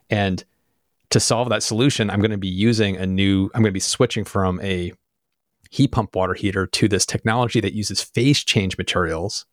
And 0.10 0.44
to 1.12 1.20
solve 1.20 1.50
that 1.50 1.62
solution, 1.62 2.10
I'm 2.10 2.20
going 2.20 2.32
to 2.32 2.38
be 2.38 2.48
using 2.48 2.98
a 2.98 3.06
new, 3.06 3.52
I'm 3.54 3.62
going 3.62 3.70
to 3.70 3.72
be 3.72 3.80
switching 3.80 4.24
from 4.24 4.60
a 4.62 4.94
heat 5.70 5.92
pump 5.92 6.16
water 6.16 6.34
heater 6.34 6.66
to 6.68 6.88
this 6.88 7.06
technology 7.06 7.60
that 7.60 7.74
uses 7.74 8.02
phase 8.02 8.44
change 8.44 8.78
materials. 8.78 9.46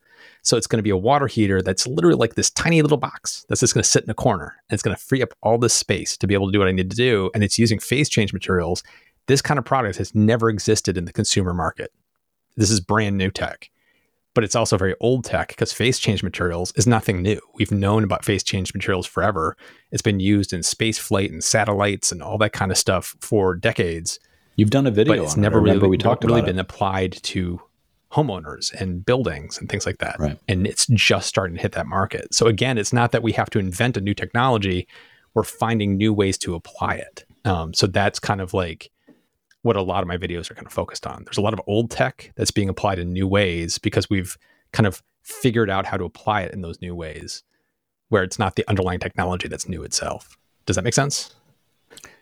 So 0.42 0.56
it's 0.56 0.66
going 0.66 0.78
to 0.78 0.82
be 0.82 0.90
a 0.90 0.96
water 0.96 1.26
heater 1.26 1.62
that's 1.62 1.86
literally 1.86 2.16
like 2.16 2.34
this 2.34 2.50
tiny 2.50 2.82
little 2.82 2.98
box 2.98 3.44
that's 3.48 3.60
just 3.60 3.74
going 3.74 3.82
to 3.82 3.88
sit 3.88 4.04
in 4.04 4.10
a 4.10 4.14
corner 4.14 4.54
and 4.68 4.74
it's 4.74 4.82
going 4.82 4.96
to 4.96 5.02
free 5.02 5.22
up 5.22 5.34
all 5.42 5.58
this 5.58 5.74
space 5.74 6.16
to 6.18 6.26
be 6.26 6.34
able 6.34 6.46
to 6.46 6.52
do 6.52 6.58
what 6.58 6.68
I 6.68 6.72
need 6.72 6.90
to 6.90 6.96
do. 6.96 7.30
And 7.34 7.44
it's 7.44 7.58
using 7.58 7.78
phase 7.78 8.08
change 8.08 8.32
materials. 8.32 8.82
This 9.30 9.40
kind 9.40 9.58
of 9.58 9.64
product 9.64 9.96
has 9.98 10.12
never 10.12 10.50
existed 10.50 10.98
in 10.98 11.04
the 11.04 11.12
consumer 11.12 11.54
market. 11.54 11.92
This 12.56 12.68
is 12.68 12.80
brand 12.80 13.16
new 13.16 13.30
tech 13.30 13.70
but 14.34 14.44
it's 14.44 14.54
also 14.54 14.76
very 14.76 14.94
old 15.00 15.24
tech 15.24 15.48
because 15.48 15.72
phase 15.72 15.98
change 15.98 16.22
materials 16.22 16.72
is 16.76 16.86
nothing 16.86 17.22
new. 17.22 17.40
We've 17.54 17.72
known 17.72 18.04
about 18.04 18.24
phase 18.24 18.44
change 18.44 18.72
materials 18.74 19.06
forever. 19.06 19.56
It's 19.90 20.02
been 20.02 20.20
used 20.20 20.52
in 20.52 20.62
space 20.62 20.98
flight 20.98 21.30
and 21.30 21.42
satellites 21.42 22.12
and 22.12 22.22
all 22.22 22.38
that 22.38 22.52
kind 22.52 22.70
of 22.70 22.78
stuff 22.78 23.16
for 23.20 23.54
decades. 23.54 24.20
You've 24.56 24.70
done 24.70 24.86
a 24.86 24.90
video, 24.90 25.16
but 25.16 25.22
it's 25.22 25.36
never 25.36 25.58
it. 25.58 25.62
really 25.62 25.88
we 25.88 25.98
talked 25.98 26.24
really 26.24 26.42
been 26.42 26.58
it. 26.58 26.62
applied 26.62 27.12
to 27.24 27.60
homeowners 28.12 28.72
and 28.72 29.04
buildings 29.04 29.58
and 29.58 29.68
things 29.68 29.84
like 29.84 29.98
that. 29.98 30.16
Right. 30.18 30.38
And 30.48 30.66
it's 30.66 30.86
just 30.86 31.28
starting 31.28 31.56
to 31.56 31.62
hit 31.62 31.72
that 31.72 31.86
market. 31.86 32.32
So 32.32 32.46
again, 32.46 32.78
it's 32.78 32.92
not 32.92 33.12
that 33.12 33.22
we 33.22 33.32
have 33.32 33.50
to 33.50 33.58
invent 33.58 33.96
a 33.96 34.00
new 34.00 34.14
technology; 34.14 34.86
we're 35.34 35.42
finding 35.42 35.96
new 35.96 36.12
ways 36.12 36.38
to 36.38 36.54
apply 36.54 36.94
it. 36.94 37.24
Um, 37.44 37.74
so 37.74 37.86
that's 37.86 38.18
kind 38.18 38.40
of 38.40 38.54
like 38.54 38.90
what 39.62 39.76
a 39.76 39.82
lot 39.82 40.02
of 40.02 40.08
my 40.08 40.16
videos 40.16 40.50
are 40.50 40.54
kind 40.54 40.66
of 40.66 40.72
focused 40.72 41.06
on. 41.06 41.24
There's 41.24 41.38
a 41.38 41.42
lot 41.42 41.52
of 41.52 41.60
old 41.66 41.90
tech 41.90 42.32
that's 42.36 42.50
being 42.50 42.68
applied 42.68 42.98
in 42.98 43.12
new 43.12 43.26
ways 43.26 43.78
because 43.78 44.08
we've 44.08 44.36
kind 44.72 44.86
of 44.86 45.02
figured 45.22 45.70
out 45.70 45.86
how 45.86 45.96
to 45.96 46.04
apply 46.04 46.42
it 46.42 46.52
in 46.52 46.62
those 46.62 46.80
new 46.80 46.94
ways 46.94 47.42
where 48.08 48.22
it's 48.22 48.38
not 48.38 48.56
the 48.56 48.68
underlying 48.68 48.98
technology 48.98 49.48
that's 49.48 49.68
new 49.68 49.82
itself. 49.82 50.36
Does 50.66 50.76
that 50.76 50.82
make 50.82 50.94
sense? 50.94 51.34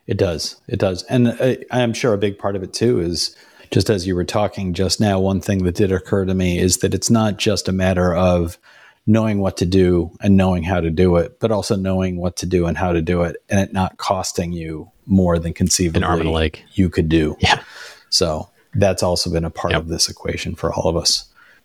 It 0.06 0.16
does. 0.16 0.60
It 0.66 0.78
does. 0.78 1.02
And 1.04 1.28
I, 1.28 1.58
I 1.70 1.80
am 1.80 1.92
sure 1.92 2.12
a 2.14 2.18
big 2.18 2.38
part 2.38 2.56
of 2.56 2.62
it 2.62 2.72
too 2.72 3.00
is 3.00 3.36
just 3.70 3.90
as 3.90 4.06
you 4.06 4.14
were 4.14 4.24
talking 4.24 4.72
just 4.72 5.00
now, 5.00 5.20
one 5.20 5.40
thing 5.40 5.64
that 5.64 5.74
did 5.74 5.92
occur 5.92 6.24
to 6.24 6.34
me 6.34 6.58
is 6.58 6.78
that 6.78 6.94
it's 6.94 7.10
not 7.10 7.36
just 7.36 7.68
a 7.68 7.72
matter 7.72 8.14
of 8.14 8.58
knowing 9.08 9.38
what 9.40 9.56
to 9.56 9.64
do 9.66 10.10
and 10.20 10.36
knowing 10.36 10.62
how 10.62 10.80
to 10.80 10.90
do 10.90 11.16
it, 11.16 11.40
but 11.40 11.50
also 11.50 11.74
knowing 11.74 12.18
what 12.18 12.36
to 12.36 12.44
do 12.46 12.66
and 12.66 12.76
how 12.76 12.92
to 12.92 13.00
do 13.00 13.22
it, 13.22 13.36
and 13.48 13.58
it 13.58 13.72
not 13.72 13.96
costing 13.96 14.52
you 14.52 14.90
more 15.06 15.38
than 15.38 15.54
conceivably 15.54 16.00
An 16.00 16.04
arm 16.04 16.20
and 16.20 16.28
a 16.28 16.32
leg. 16.32 16.62
you 16.74 16.90
could 16.90 17.08
do. 17.08 17.34
Yeah. 17.40 17.62
So 18.10 18.50
that's 18.74 19.02
also 19.02 19.30
been 19.32 19.46
a 19.46 19.50
part 19.50 19.72
Yep. 19.72 19.80
of 19.80 19.88
this 19.88 20.10
equation 20.10 20.54
for 20.54 20.72
all 20.74 20.88
of 20.88 20.96
us. 20.96 21.24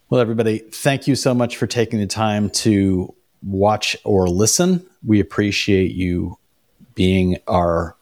Well, 0.09 0.21
everybody, 0.21 0.59
thank 0.59 1.05
you 1.05 1.15
so 1.15 1.33
much 1.33 1.57
for 1.57 1.67
taking 1.67 2.00
the 2.00 2.07
time 2.07 2.50
to 2.51 3.13
watch 3.45 3.97
or 4.05 4.29
listen. 4.29 4.85
We 5.05 5.19
appreciate 5.19 5.91
you 5.91 6.38
being 6.95 7.38
our 7.47 7.95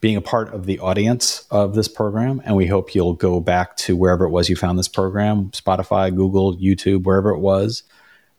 being 0.00 0.16
a 0.16 0.20
part 0.20 0.52
of 0.52 0.66
the 0.66 0.78
audience 0.78 1.46
of 1.50 1.74
this 1.74 1.88
program 1.88 2.40
and 2.44 2.54
we 2.54 2.66
hope 2.66 2.94
you'll 2.94 3.14
go 3.14 3.40
back 3.40 3.76
to 3.78 3.96
wherever 3.96 4.24
it 4.26 4.30
was 4.30 4.48
you 4.50 4.54
found 4.54 4.78
this 4.78 4.88
program 4.88 5.50
spotify 5.52 6.14
google 6.14 6.54
youtube 6.58 7.04
wherever 7.04 7.30
it 7.30 7.38
was 7.38 7.82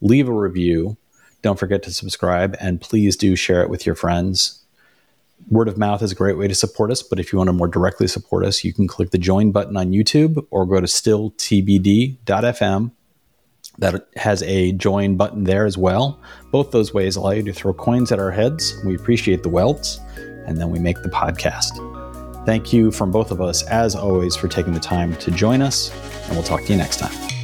leave 0.02 0.28
a 0.28 0.34
review 0.34 0.98
don't 1.42 1.60
forget 1.60 1.84
to 1.84 1.92
subscribe 1.92 2.56
and 2.60 2.82
please 2.82 3.16
do 3.16 3.36
share 3.36 3.62
it 3.62 3.70
with 3.70 3.86
your 3.86 3.96
friends 3.96 4.64
word 5.50 5.68
of 5.68 5.78
mouth 5.78 6.02
is 6.02 6.12
a 6.12 6.16
great 6.16 6.38
way 6.38 6.48
to 6.48 6.56
support 6.56 6.92
us 6.92 7.04
but 7.04 7.20
if 7.20 7.32
you 7.32 7.38
want 7.38 7.48
to 7.48 7.54
more 7.54 7.68
directly 7.68 8.08
support 8.08 8.46
us 8.46 8.64
you 8.64 8.74
can 8.74 8.88
click 8.88 9.12
the 9.12 9.18
join 9.18 9.52
button 9.52 9.78
on 9.78 9.92
youtube 9.92 10.46
or 10.50 10.66
go 10.66 10.80
to 10.80 10.88
stilltbd.fm 10.88 12.92
that 13.80 14.08
has 14.16 14.44
a 14.44 14.72
join 14.74 15.18
button 15.18 15.44
there 15.44 15.66
as 15.66 15.78
well. 15.78 16.20
Both 16.52 16.72
those 16.72 16.94
ways 16.94 17.16
allow 17.16 17.32
you 17.32 17.44
to 17.44 17.54
throw 17.54 17.74
coins 17.74 18.12
at 18.12 18.20
our 18.20 18.32
heads. 18.32 18.80
We 18.86 18.96
appreciate 18.96 19.44
the 19.44 19.50
welts, 19.50 20.00
and 20.18 20.58
then 20.58 20.72
we 20.72 20.80
make 20.80 21.02
the 21.04 21.10
podcast. 21.10 21.84
Thank 22.46 22.72
you 22.72 22.92
from 22.92 23.12
both 23.12 23.32
of 23.32 23.42
us, 23.42 23.64
as 23.64 23.96
always, 23.96 24.36
for 24.36 24.48
taking 24.48 24.74
the 24.74 24.80
time 24.80 25.16
to 25.18 25.32
join 25.32 25.62
us, 25.62 25.92
and 26.26 26.32
we'll 26.32 26.44
talk 26.44 26.64
to 26.64 26.72
you 26.72 26.78
next 26.78 26.98
time. 26.98 27.37